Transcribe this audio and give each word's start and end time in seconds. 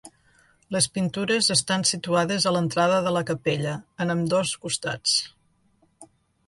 Les 0.75 0.87
pintures 0.95 1.49
estan 1.55 1.85
situades 1.89 2.47
a 2.47 2.55
l'entrada 2.57 2.97
de 3.09 3.13
la 3.19 3.25
capella 3.29 3.77
en 4.07 4.15
ambdós 4.17 4.59
costats. 4.67 5.17